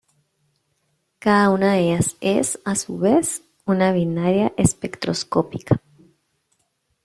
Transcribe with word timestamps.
Cada 1.19 1.51
una 1.51 1.73
de 1.73 1.81
ellas 1.91 2.17
es, 2.21 2.59
a 2.65 2.73
su 2.73 2.97
vez, 2.97 3.43
una 3.65 3.91
binaria 3.91 4.51
espectroscópica. 4.57 5.79